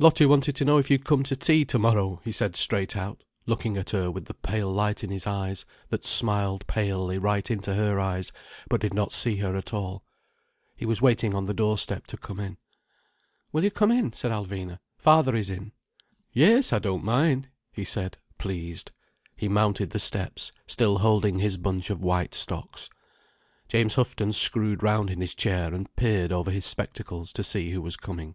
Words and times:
"Lottie 0.00 0.26
wanted 0.26 0.56
to 0.56 0.64
know 0.64 0.78
if 0.78 0.90
you'd 0.90 1.04
come 1.04 1.22
to 1.22 1.36
tea 1.36 1.64
tomorrow," 1.64 2.20
he 2.24 2.32
said 2.32 2.56
straight 2.56 2.96
out, 2.96 3.22
looking 3.46 3.76
at 3.76 3.90
her 3.90 4.10
with 4.10 4.24
the 4.24 4.34
pale 4.34 4.72
light 4.72 5.04
in 5.04 5.10
his 5.10 5.24
eyes, 5.24 5.64
that 5.90 6.04
smiled 6.04 6.66
palely 6.66 7.16
right 7.16 7.48
into 7.48 7.72
her 7.74 8.00
eyes, 8.00 8.32
but 8.68 8.80
did 8.80 8.92
not 8.92 9.12
see 9.12 9.36
her 9.36 9.54
at 9.54 9.72
all. 9.72 10.02
He 10.74 10.84
was 10.84 11.00
waiting 11.00 11.32
on 11.32 11.46
the 11.46 11.54
doorstep 11.54 12.08
to 12.08 12.16
come 12.16 12.40
in. 12.40 12.56
"Will 13.52 13.62
you 13.62 13.70
come 13.70 13.92
in?" 13.92 14.12
said 14.12 14.32
Alvina. 14.32 14.80
"Father 14.98 15.36
is 15.36 15.48
in." 15.48 15.70
"Yes, 16.32 16.72
I 16.72 16.80
don't 16.80 17.04
mind," 17.04 17.48
he 17.70 17.84
said, 17.84 18.18
pleased. 18.36 18.90
He 19.36 19.48
mounted 19.48 19.90
the 19.90 20.00
steps, 20.00 20.50
still 20.66 20.98
holding 20.98 21.38
his 21.38 21.56
bunch 21.56 21.88
of 21.88 22.02
white 22.02 22.34
stocks. 22.34 22.90
James 23.68 23.94
Houghton 23.94 24.32
screwed 24.32 24.82
round 24.82 25.08
in 25.08 25.20
his 25.20 25.36
chair 25.36 25.72
and 25.72 25.94
peered 25.94 26.32
over 26.32 26.50
his 26.50 26.66
spectacles 26.66 27.32
to 27.34 27.44
see 27.44 27.70
who 27.70 27.80
was 27.80 27.96
coming. 27.96 28.34